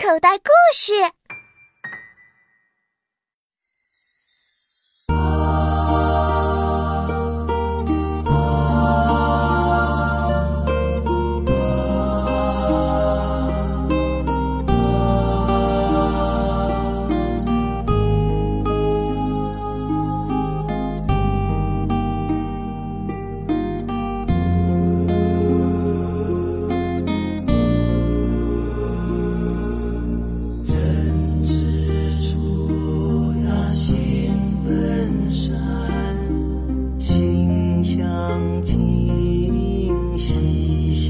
[0.00, 0.92] 口袋故事。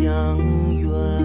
[0.03, 0.39] 相
[0.81, 1.20] 约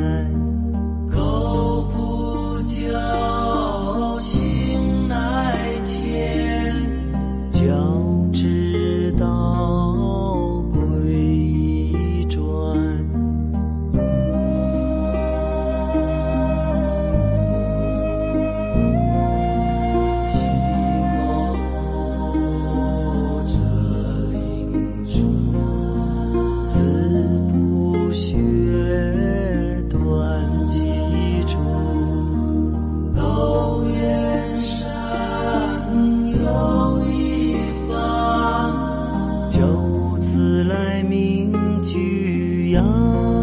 [42.76, 43.34] 想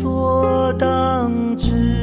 [0.00, 1.93] 所当执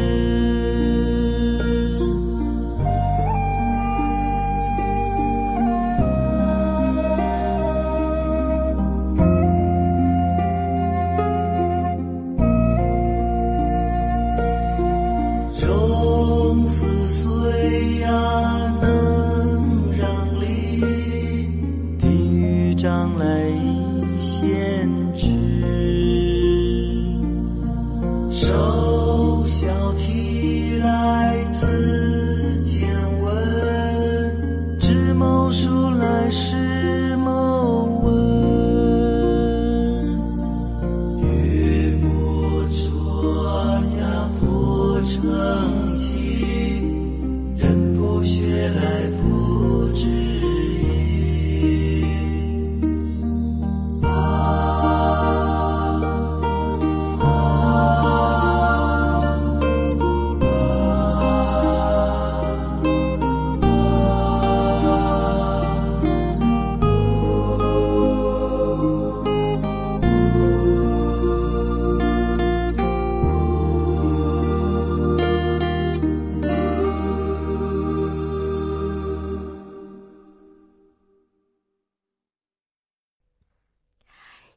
[29.62, 30.21] 交替